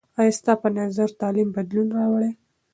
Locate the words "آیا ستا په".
0.19-0.67